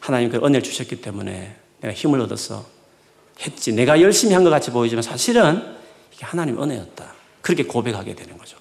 [0.00, 2.64] 하나님 그 은혜를 주셨기 때문에 내가 힘을 얻어서
[3.42, 3.72] 했지.
[3.72, 5.62] 내가 열심히 한 것 같이 보이지만 사실은
[6.14, 7.12] 이게 하나님 은혜였다.
[7.40, 8.56] 그렇게 고백하게 되는 거죠.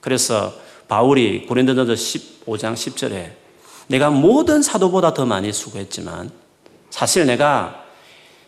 [0.00, 0.54] 그래서
[0.88, 3.32] 바울이 고린도전서 15장 10절에
[3.86, 6.30] 내가 모든 사도보다 더 많이 수고했지만
[6.90, 7.84] 사실 내가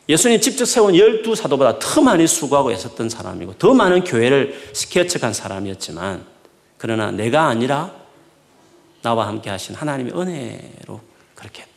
[0.08, 6.24] 예수님 직접 세운 열두 사도보다 더 많이 수고하고 애썼던 사람이고 더 많은 교회를 스케어책한 사람이었지만
[6.78, 7.94] 그러나 내가 아니라
[9.02, 11.00] 나와 함께 하신 하나님의 은혜로
[11.34, 11.72] 그렇게 했다.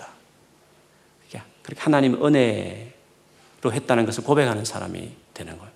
[1.65, 2.94] 그렇게 하나님의 은혜로
[3.73, 5.71] 했다는 것을 고백하는 사람이 되는 거예요.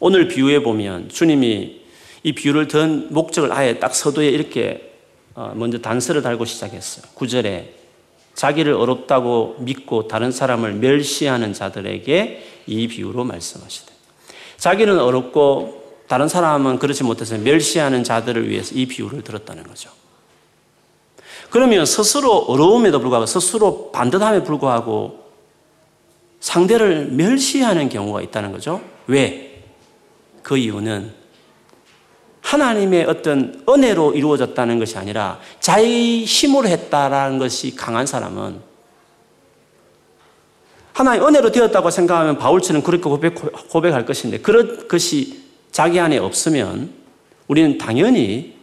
[0.00, 1.82] 오늘 비유해 보면 주님이
[2.22, 4.92] 이 비유를 든 목적을 아예 딱 서두에 이렇게
[5.34, 7.04] 어, 먼저 단서를 달고 시작했어요.
[7.14, 7.68] 9절에
[8.34, 13.92] 자기를 어렵다고 믿고 다른 사람을 멸시하는 자들에게 이 비유로 말씀하시되
[14.56, 19.90] 자기는 어렵고 다른 사람은 그렇지 못해서 멸시하는 자들을 위해서 이 비유를 들었다는 거죠.
[21.50, 25.27] 그러면 스스로 어려움에도 불구하고 스스로 반듯함에 불구하고
[26.40, 28.80] 상대를 멸시하는 경우가 있다는 거죠.
[29.06, 29.64] 왜?
[30.42, 31.12] 그 이유는
[32.40, 38.60] 하나님의 어떤 은혜로 이루어졌다는 것이 아니라 자기 힘으로 했다라는 것이 강한 사람은
[40.94, 43.34] 하나님 은혜로 되었다고 생각하면 바울처럼 그렇게 고백,
[43.70, 46.92] 고백 할 것인데 그런 것이 자기 안에 없으면
[47.46, 48.56] 우리는 당연히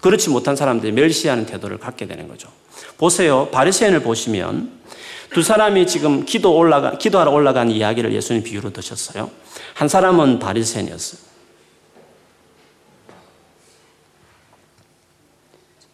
[0.00, 2.48] 그렇지 못한 사람들이 멸시하는 태도를 갖게 되는 거죠.
[2.98, 3.48] 보세요.
[3.52, 4.70] 바리새인을 보시면
[5.32, 9.30] 두 사람이 지금 기도 올라가 기도하러 올라간 이야기를 예수님 비유로 드셨어요.
[9.74, 11.20] 한 사람은 바리새인이었어요.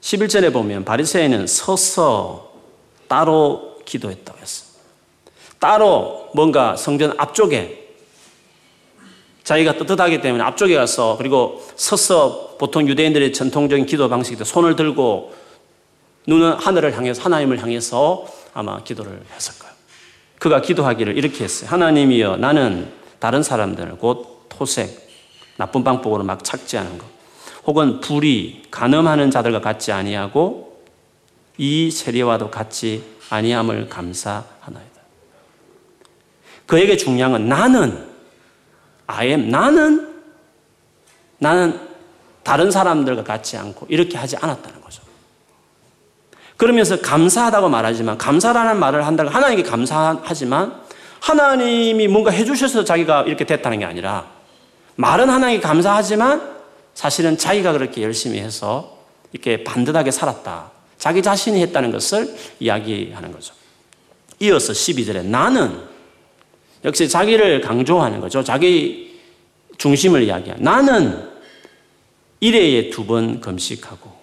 [0.01, 2.53] 11절에 보면 바리새인은 서서
[3.07, 4.69] 따로 기도했다고 했어요.
[5.59, 7.87] 따로 뭔가 성전 앞쪽에
[9.45, 15.33] 자기가 떳떳하기 때문에 앞쪽에 가서 그리고 서서 보통 유대인들의 전통적인 기도 방식도 손을 들고
[16.27, 18.27] 눈은 하늘을 향해서 하나님을 향해서
[18.59, 19.73] 아마 기도를 했을 거예요.
[20.41, 21.71] 그가 기도하기를 이렇게 했어요.
[21.71, 25.09] 하나님이여 나는 다른 사람들 곧 토색
[25.57, 27.07] 나쁜 방법으로 막 착지하는 것
[27.67, 30.83] 혹은 불이 간음하는 자들과 같지 아니하고
[31.57, 35.03] 이 세리와도 같지 아니함을 감사하나이다.
[36.67, 38.09] 그에게 중요한 건 나는
[39.07, 40.25] I am 나는
[41.39, 41.81] 나는
[42.43, 44.78] 다른 사람들과 같지 않고 이렇게 하지 않았다는 거죠.
[46.59, 50.83] 그러면서 감사하다고 말하지만 감사라는 말을 한다고 하나님께 감사하지만
[51.21, 54.27] 하나님이 뭔가 해주셔서 자기가 이렇게 됐다는 게 아니라
[54.97, 56.59] 말은 하나님께 감사하지만
[56.95, 58.99] 사실은 자기가 그렇게 열심히 해서
[59.33, 60.73] 이렇게 반듯하게 살았다.
[60.99, 63.55] 자기 자신이 했다는 것을 이야기하는 거죠.
[64.41, 65.81] 이어서 12절에 나는
[66.85, 68.43] 역시 자기를 강조하는 거죠.
[68.43, 69.21] 자기
[69.79, 70.57] 중심을 이야기해.
[70.59, 71.29] 나는
[72.41, 74.18] 일회에 두 번 금식하고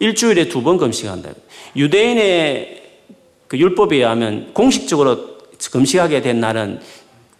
[0.00, 1.30] 일주일에 두 번 금식한다.
[1.76, 2.82] 유대인의
[3.48, 5.38] 그 율법에 의하면 공식적으로
[5.70, 6.80] 금식하게 된 날은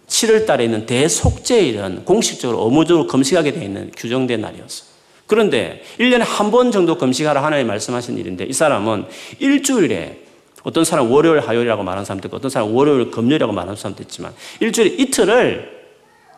[0.07, 4.85] 7월 달에 있는 대속제일은 공식적으로 의무적으로 금식하게 되어 있는 규정된 날이었어.
[5.27, 9.05] 그런데 1년에 한 번 정도 금식하라 하나님 말씀하신 일인데 이 사람은
[9.39, 10.21] 일주일에
[10.63, 14.95] 어떤 사람 월요일, 화요일이라고 말하는 사람도 있고 어떤 사람 월요일, 금요일이라고 말하는 사람도 있지만 일주일에
[14.97, 15.75] 이틀을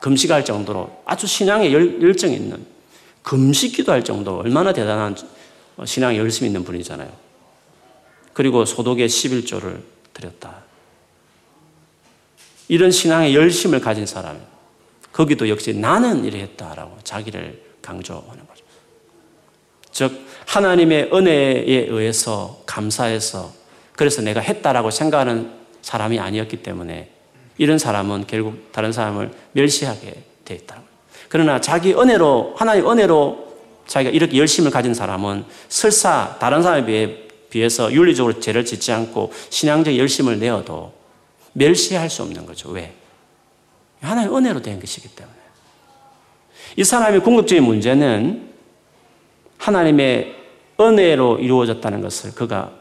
[0.01, 2.65] 금식할 정도로 아주 신앙에 열, 정이 있는
[3.23, 5.15] 금식 기도 할 정도로 얼마나 대단한
[5.85, 7.11] 신앙에 열심히 있는 분이잖아요.
[8.33, 9.81] 그리고 소독의 11조를
[10.13, 10.63] 드렸다.
[12.67, 14.39] 이런 신앙에 열심을 가진 사람,
[15.11, 18.63] 거기도 역시 나는 이래 했다라고 자기를 강조하는 거죠.
[19.91, 23.53] 즉, 하나님의 은혜에 의해서 감사해서
[23.93, 27.09] 그래서 내가 했다라고 생각하는 사람이 아니었기 때문에
[27.57, 30.81] 이런 사람은 결국 다른 사람을 멸시하게 돼 있다.
[31.29, 33.46] 그러나 자기 은혜로, 하나님 은혜로
[33.88, 37.17] 자기가 이렇게 열심을 가진 사람은 설사 다른 사람에 비해,
[37.50, 40.93] 비해서 윤리적으로 죄를 짓지 않고 신앙적 열심을 내어도
[41.54, 42.69] 멸시할 수 없는 거죠.
[42.69, 42.93] 왜?
[44.02, 45.36] 하나의 은혜로 된 것이기 때문에.
[46.76, 48.50] 이 사람의 궁극적인 문제는
[49.58, 50.36] 하나님의
[50.80, 52.71] 은혜로 이루어졌다는 것을 그가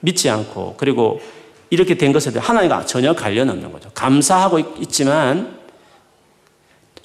[0.00, 1.20] 믿지 않고 그리고
[1.68, 3.90] 이렇게 된 것에 대해 하나님과 전혀 관련 없는 거죠.
[3.92, 5.55] 감사하고 있지만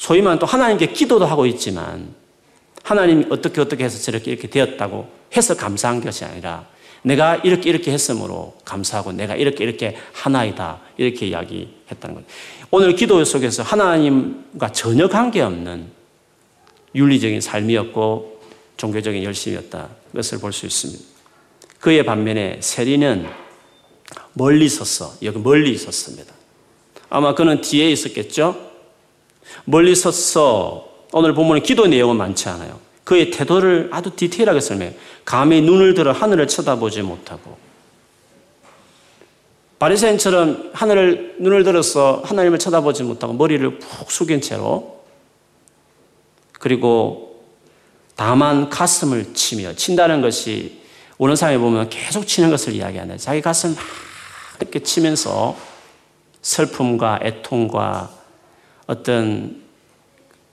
[0.01, 2.15] 소위 말하면 또 하나님께 기도도 하고 있지만
[2.81, 6.65] 하나님이 어떻게 어떻게 해서 저렇게 이렇게 되었다고 해서 감사한 것이 아니라
[7.03, 10.79] 내가 이렇게 이렇게 했으므로 감사하고 내가 이렇게 이렇게 하나이다.
[10.97, 12.27] 이렇게 이야기했다는 거예요.
[12.71, 15.85] 오늘 기도 속에서 하나님과 전혀 관계없는
[16.95, 18.41] 윤리적인 삶이었고
[18.77, 19.87] 종교적인 열심이었다.
[20.15, 21.03] 것을 볼 수 있습니다.
[21.79, 23.29] 그의 반면에 세리는
[24.33, 25.13] 멀리 있었어.
[25.21, 26.33] 여기 멀리 있었습니다.
[27.09, 28.70] 아마 그는 뒤에 있었겠죠?
[29.65, 30.87] 멀리 섰어.
[31.13, 32.79] 오늘 보면 기도 내용은 많지 않아요.
[33.03, 34.97] 그의 태도를 아주 디테일하게 설명해요.
[35.25, 37.57] 감히 눈을 들어 하늘을 쳐다보지 못하고
[39.79, 45.03] 바리새인처럼 하늘을 눈을 들어서 하나님을 쳐다보지 못하고 머리를 푹 숙인 채로
[46.53, 47.43] 그리고
[48.15, 50.79] 다만 가슴을 치며 친다는 것이
[51.17, 53.83] 오는 사람에 보면 계속 치는 것을 이야기하는 자기 가슴 막
[54.59, 55.57] 이렇게 치면서
[56.43, 58.20] 슬픔과 애통과
[58.91, 59.55] 어떤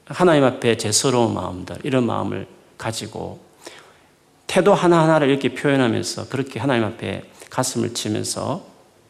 [0.04, 2.46] 하나님 앞에 죄스러운 마음들 이런 마음을
[2.78, 3.40] 가지고
[4.46, 8.64] 태도 하나하나를 이렇게 표현하면서 그렇게 하나님 앞에 가슴을 치면서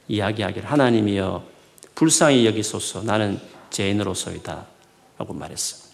[0.09, 1.45] 이야기하기를 하나님이여
[1.95, 3.39] 불쌍히 여기소서 나는
[3.69, 4.67] 죄인으로서이다
[5.19, 5.89] 라고 말했어.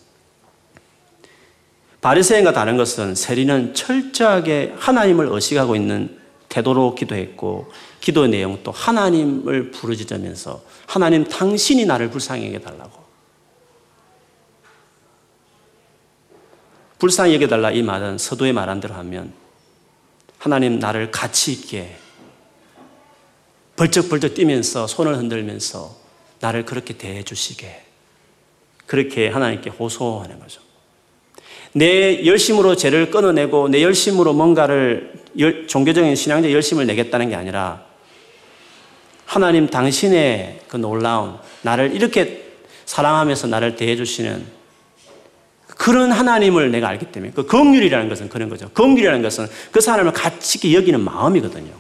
[2.02, 10.62] 바리새인과 다른 것은 세리는 철저하게 하나님을 의식하고 있는 태도로 기도했고 기도 내용 또 하나님을 부르짖으면서
[10.86, 13.03] 하나님 당신이 나를 불쌍히 여겨달라고
[17.04, 19.30] 불쌍히 여겨달라 이 말은 서도의 말한 대로 하면
[20.38, 21.96] 하나님 나를 가치 있게
[23.76, 25.94] 벌쩍벌쩍 뛰면서 손을 흔들면서
[26.40, 27.82] 나를 그렇게 대해 주시게
[28.86, 30.62] 그렇게 하나님께 호소하는 거죠.
[31.72, 35.12] 내 열심으로 죄를 끊어내고 내 열심으로 뭔가를
[35.68, 37.84] 종교적인 신앙적 열심을 내겠다는 게 아니라
[39.26, 42.50] 하나님 당신의 그 놀라운 나를 이렇게
[42.86, 44.53] 사랑하면서 나를 대해주시는
[45.84, 48.70] 그런 하나님을 내가 알기 때문에 그 긍휼이라는 것은 그런 거죠.
[48.70, 51.74] 긍휼이라는 것은 그 사람을 가치 있게 여기는 마음이거든요.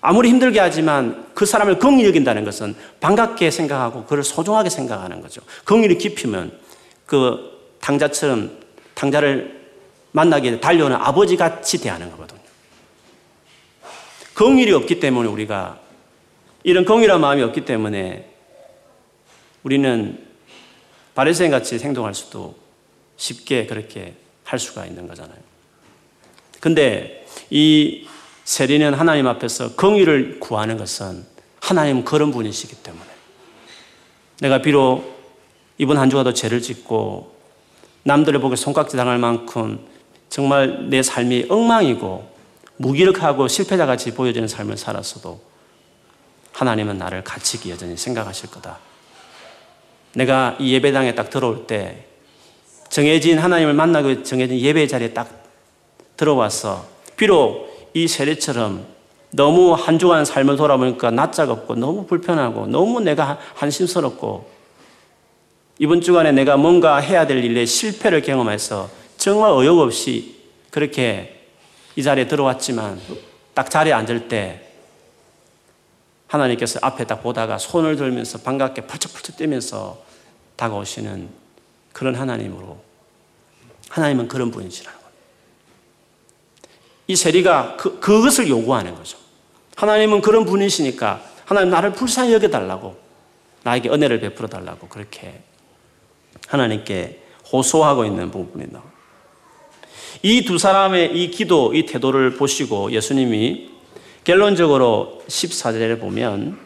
[0.00, 5.42] 아무리 힘들게 하지만 그 사람을 긍휼히 여긴다는 것은 반갑게 생각하고 그를 소중하게 생각하는 거죠.
[5.64, 6.58] 긍휼이 깊으면
[7.06, 8.58] 그 탕자처럼
[8.96, 9.68] 탕자를
[10.10, 12.40] 만나게 달려오는 아버지 같이 대하는 거거든요.
[14.34, 15.78] 긍휼이 없기 때문에 우리가
[16.64, 18.28] 이런 긍휼한 마음이 없기 때문에
[19.62, 20.23] 우리는
[21.14, 22.56] 바리새인 같이 행동할 수도
[23.16, 25.38] 쉽게 그렇게 할 수가 있는 거잖아요.
[26.60, 28.06] 근데 이
[28.44, 31.24] 세리는 하나님 앞에서 긍휼을 구하는 것은
[31.60, 33.06] 하나님은 그런 분이시기 때문에
[34.40, 35.14] 내가 비록
[35.78, 37.34] 이번 한 주가 더 죄를 짓고
[38.02, 39.86] 남들의 보기에 손깍지 당할 만큼
[40.28, 42.34] 정말 내 삶이 엉망이고
[42.76, 45.40] 무기력하고 실패자같이 보여지는 삶을 살았어도
[46.52, 48.78] 하나님은 나를 가치 있게 여전히 생각하실 거다.
[50.14, 52.04] 내가 이 예배당에 딱 들어올 때
[52.88, 55.44] 정해진 하나님을 만나고 정해진 예배 자리에 딱
[56.16, 58.86] 들어와서 비록 이 세례처럼
[59.32, 64.48] 너무 한 주간 삶을 돌아보니까 낯짝 없고 너무 불편하고 너무 내가 한심스럽고
[65.78, 70.36] 이번 주간에 내가 뭔가 해야 될 일에 실패를 경험해서 정말 의욕 없이
[70.70, 71.48] 그렇게
[71.96, 73.00] 이 자리에 들어왔지만
[73.54, 74.63] 딱 자리에 앉을 때
[76.34, 80.02] 하나님께서 앞에 딱 보다가 손을 들면서 반갑게 펄쩍펄쩍 뛰면서
[80.56, 81.28] 다가오시는
[81.92, 82.80] 그런 하나님으로
[83.88, 84.98] 하나님은 그런 분이시라는.
[87.06, 89.18] 이 세리가 그, 그것을 요구하는 거죠.
[89.76, 92.96] 하나님은 그런 분이시니까 하나님 나를 불쌍히 여겨달라고
[93.62, 95.42] 나에게 은혜를 베풀어 달라고 그렇게
[96.48, 98.82] 하나님께 호소하고 있는 부분입니다.
[100.22, 103.73] 이 두 사람의 이 기도, 이 태도를 보시고 예수님이
[104.24, 106.58] 결론적으로 14절에 보면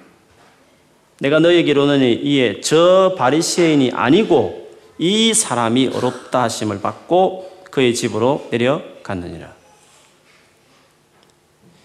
[1.21, 4.69] 내가 너에게 이르노니 이에 저 바리새인이 아니고
[4.99, 9.53] 이 사람이 어렵다 하심을 받고 그의 집으로 내려갔느니라.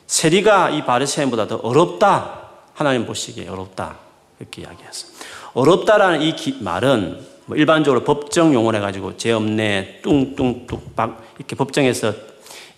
[0.05, 2.41] 세리가 이 바리새인보다 더 어렵다.
[2.75, 3.97] 하나님 보시기에 어렵다.
[4.39, 5.07] 이렇게 이야기했어.
[5.53, 12.13] 어렵다라는 이 말은 뭐 일반적으로 법정 용어를 해가지고 죄 없네, 뚱뚱뚱 박 이렇게 법정에서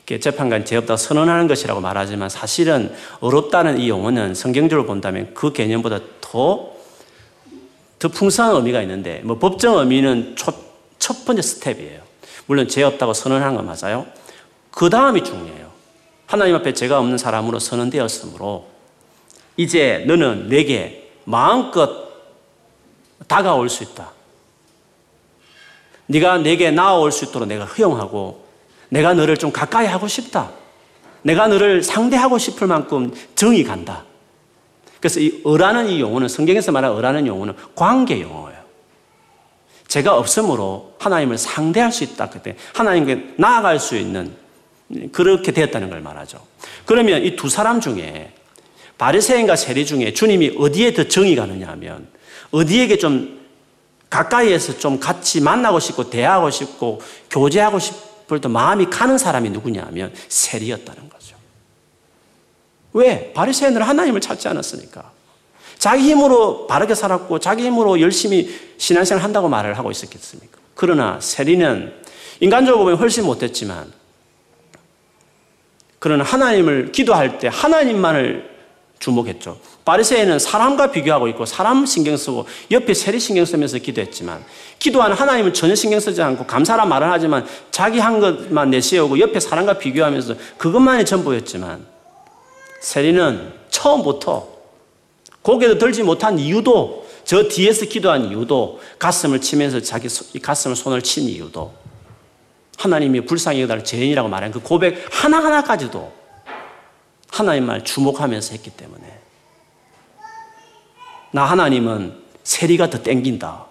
[0.06, 6.72] 재판관 죄 없다 선언하는 것이라고 말하지만 사실은 어렵다는 이 용어는 성경적으로 본다면 그 개념보다 더,
[7.98, 10.56] 더 풍성한 의미가 있는데 뭐 법정 의미는 첫,
[11.00, 12.02] 첫 번째 스텝이에요.
[12.46, 14.06] 물론 죄 없다고 선언하는 건 맞아요.
[14.70, 15.72] 그 다음이 중요해요.
[16.28, 18.68] 하나님 앞에 죄가 없는 사람으로 선언되었으므로
[19.58, 22.06] 이제 너는 내게 마음껏
[23.28, 24.12] 다가올 수 있다.
[26.08, 28.45] 네가 내게 나아올 수 있도록 내가 허용하고
[28.90, 30.52] 내가 너를 좀 가까이 하고 싶다.
[31.22, 34.04] 내가 너를 상대하고 싶을 만큼 정이 간다.
[35.00, 38.60] 그래서 이 어라는 이 용어는 성경에서 말하는 어라는 용어는 관계 용어예요.
[39.88, 42.30] 제가 없으므로 하나님을 상대할 수 있다.
[42.30, 44.34] 그때 하나님께 나아갈 수 있는
[45.12, 46.40] 그렇게 되었다는 걸 말하죠.
[46.86, 48.34] 그러면 이 두 사람 중에
[48.98, 52.08] 바리새인과 세리 중에 주님이 어디에 더 정이 가느냐 하면
[52.52, 53.46] 어디에게 좀
[54.10, 57.96] 가까이에서 좀 같이 만나고 싶고 대하고 싶고 교제하고 싶
[58.32, 61.36] 을때 마음이 가는 사람이 누구냐 하면 세리였다는 거죠.
[62.94, 63.34] 왜?
[63.34, 65.12] 바리새인은 하나님을 찾지 않았으니까.
[65.78, 70.58] 자기 힘으로 바르게 살았고 자기 힘으로 열심히 신앙생활 한다고 말을 하고 있었겠습니까?
[70.74, 71.94] 그러나 세리는
[72.40, 73.92] 인간적으로 보면 훨씬 못했지만
[76.00, 78.55] 그러나 하나님을 기도할 때 하나님만을
[79.00, 79.58] 주목했죠.
[79.84, 84.44] 바리새인은 사람과 비교하고 있고 사람 신경 쓰고 옆에 세리 신경 쓰면서 기도했지만
[84.80, 89.78] 기도하는 하나님은 전혀 신경 쓰지 않고 감사란 말을 하지만 자기 한 것만 내세우고 옆에 사람과
[89.78, 91.86] 비교하면서 그것만이 전부였지만
[92.82, 94.48] 세리는 처음부터
[95.42, 100.08] 고개도 들지 못한 이유도 저 뒤에서 기도한 이유도 가슴을 치면서 자기
[100.42, 101.74] 가슴을 손을 친 이유도
[102.78, 106.25] 하나님이 불쌍히 여달 죄인이라고 말한 그 고백 하나하나까지도
[107.36, 109.20] 하나님 말 주목하면서 했기 때문에
[111.32, 113.66] 나 하나님은 세리가 더 땡긴다.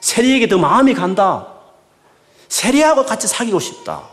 [0.00, 1.52] 세리에게 더 마음이 간다.
[2.48, 4.08] 세리하고 같이 사귀고 싶다.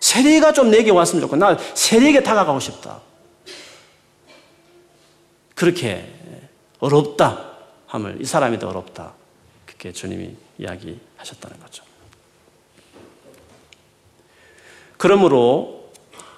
[0.00, 3.00] 세리가 좀 내게 왔으면 좋고, 나 세리에게 다가가고 싶다.
[5.54, 6.12] 그렇게
[6.80, 7.52] 어렵다
[7.86, 9.12] 함을 이 사람이 더 어렵다.
[9.64, 11.84] 그렇게 주님이 이야기하셨다는 거죠.
[14.96, 15.83] 그러므로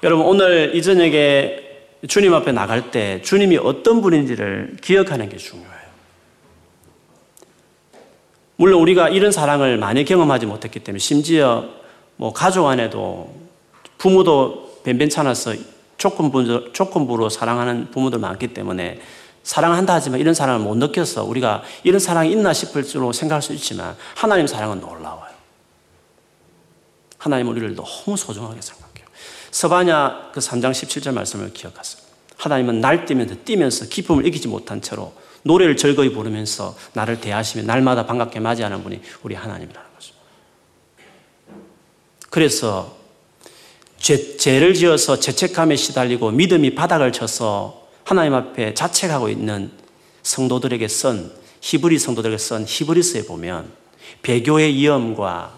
[0.06, 1.58] 여러분 오늘 이 저녁에
[2.06, 5.72] 주님 앞에 나갈 때 주님이 어떤 분인지를 기억하는 게 중요해요.
[8.54, 11.68] 물론 우리가 이런 사랑을 많이 경험하지 못했기 때문에 심지어
[12.14, 13.34] 뭐 가족 안에도
[13.98, 15.54] 부모도 변변찮아서
[15.98, 19.00] 조건부, 조건부로 사랑하는 부모들 많기 때문에
[19.42, 23.96] 사랑한다 하지만 이런 사랑을 못 느껴서 우리가 이런 사랑이 있나 싶을 줄로 생각할 수 있지만
[24.14, 25.34] 하나님 사랑은 놀라워요.
[27.18, 28.95] 하나님 우리를 너무 소중하게 생각해요.
[29.56, 32.04] 서바냐 그 3장 17절 말씀을 기억하세요.
[32.36, 38.82] 하나님은 날뛰면서 뛰면서 기쁨을 이기지 못한 채로 노래를 즐거이 부르면서 나를 대하시며 날마다 반갑게 맞이하는
[38.82, 40.12] 분이 우리 하나님이라는 거죠.
[42.28, 42.98] 그래서
[43.96, 49.70] 죄, 죄를 지어서 죄책감에 시달리고 믿음이 바닥을 쳐서 하나님 앞에 자책하고 있는
[50.22, 51.32] 성도들에게 쓴
[51.62, 53.72] 히브리 성도들에게 쓴 히브리스에 보면
[54.20, 55.55] 배교의 위험과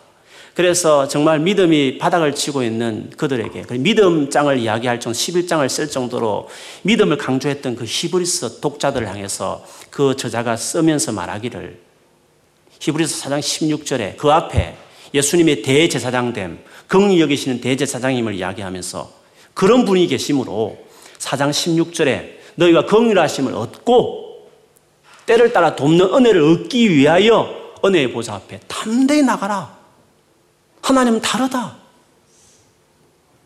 [0.58, 6.48] 그래서 정말 믿음이 바닥을 치고 있는 그들에게 그 믿음장을 이야기할 정도 11장을 쓸 정도로
[6.82, 11.78] 믿음을 강조했던 그 히브리스 독자들을 향해서 그 저자가 쓰면서 말하기를
[12.80, 14.74] 히브리서 4장 16절에 그 앞에
[15.14, 19.12] 예수님의 대제사장됨, 긍히 여기시는 대제사장임을 이야기하면서
[19.54, 20.76] 그런 분이 계심으로
[21.18, 24.48] 4장 16절에 너희가 긍휼하심을 얻고
[25.24, 27.48] 때를 따라 돕는 은혜를 얻기 위하여
[27.84, 29.77] 은혜의 보좌 앞에 담대히 나가라.
[30.88, 31.76] 하나님은 다르다.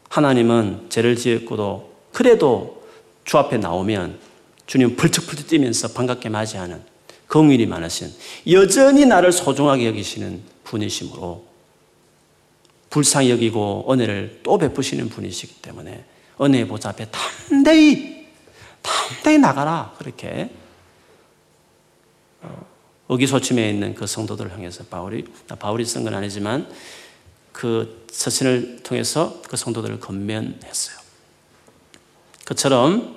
[0.08, 2.86] 하나님은 죄를 지었고도 그래도
[3.24, 4.20] 주 앞에 나오면
[4.66, 6.80] 주님 벌쩍벌쩍 뛰면서 반갑게 맞이하는
[7.26, 8.12] 긍휼이 많으신
[8.50, 11.44] 여전히 나를 소중하게 여기시는 분이시므로
[12.90, 16.04] 불쌍히 여기고 은혜를 또 베푸시는 분이시기 때문에
[16.40, 18.28] 은혜의 보좌 앞에 담대히
[18.82, 20.50] 담대히 나가라 그렇게
[22.42, 22.66] 어,
[23.08, 25.24] 의기소침해 있는 그 성도들을 향해서 바울이
[25.58, 26.68] 바울이 쓴 건 아니지만
[27.52, 30.96] 그 서신을 통해서 그 성도들을 건면했어요.
[32.44, 33.16] 그처럼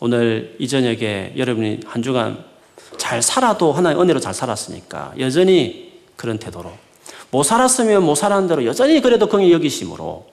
[0.00, 2.44] 오늘 이 저녁에 여러분이 한 주간
[2.98, 6.72] 잘 살아도 하나의 은혜로 잘 살았으니까 여전히 그런 태도로
[7.30, 10.26] 못 살았으면 못 살았는 대로 여전히 그래도 긍휼 여기심으로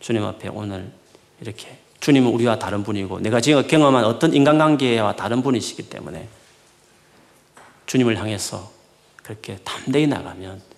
[0.00, 0.90] 주님 앞에 오늘
[1.40, 6.28] 이렇게 주님은 우리와 다른 분이고 내가 지금 경험한 어떤 인간관계와 다른 분이시기 때문에
[7.86, 8.70] 주님을 향해서
[9.22, 10.71] 그렇게 담대히 나가면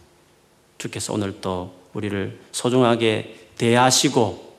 [0.84, 4.54] 주께서 오늘 또 우리를 소중하게 대하시고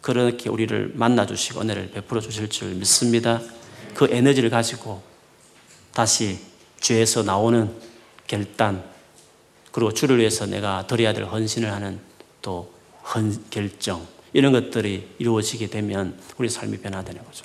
[0.00, 3.40] 그렇게 우리를 만나주시고 은혜를 베풀어 주실 줄 믿습니다.
[3.94, 5.02] 그 에너지를 가지고
[5.92, 6.38] 다시
[6.80, 7.70] 죄에서 나오는
[8.26, 8.82] 결단
[9.72, 12.00] 그리고 주를 위해서 내가 드려야 될 헌신을 하는
[12.40, 12.72] 또
[13.14, 17.44] 헌, 결정 이런 것들이 이루어지게 되면 우리 삶이 변화되는 거죠.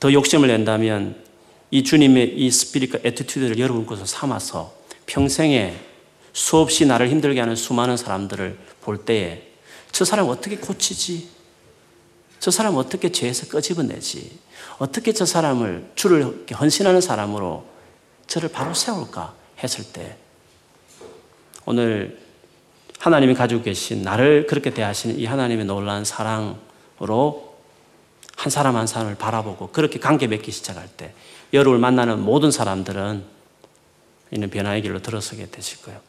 [0.00, 1.22] 더 욕심을 낸다면
[1.70, 4.74] 이 주님의 이 spirit과 attitude를 여러분 것으로 삼아서
[5.06, 5.87] 평생에
[6.32, 9.48] 수없이 나를 힘들게 하는 수많은 사람들을 볼 때에
[9.92, 11.28] 저 사람 어떻게 고치지?
[12.40, 14.38] 저 사람 어떻게 죄에서 끄집어내지?
[14.78, 17.66] 어떻게 저 사람을 주를 헌신하는 사람으로
[18.26, 20.16] 저를 바로 세울까 했을 때
[21.64, 22.18] 오늘
[22.98, 27.56] 하나님이 가지고 계신 나를 그렇게 대하시는 이 하나님의 놀라운 사랑으로
[28.36, 31.12] 한 사람 한 사람을 바라보고 그렇게 관계 맺기 시작할 때
[31.52, 33.24] 여러분을 만나는 모든 사람들은
[34.30, 36.00] 이는 변화의 길로 들어서게 되실 거예요.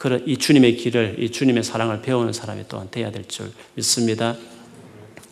[0.00, 4.34] 그런 이 주님의 길을, 이 주님의 사랑을 배우는 사람이 또한 돼야 될 줄 믿습니다.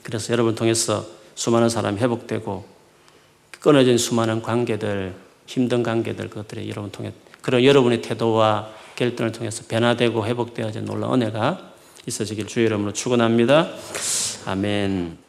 [0.02, 2.66] 그래서 여러분 통해서 수많은 사람이 회복되고
[3.60, 5.14] 끊어진 수많은 관계들,
[5.46, 11.72] 힘든 관계들, 그것들이 여러분 통해 그런 여러분의 태도와 결단을 통해서 변화되고 회복되어진 놀라운 은혜가
[12.06, 13.70] 있어지길 주의 이름으로 축원합니다.
[14.44, 15.27] 아멘.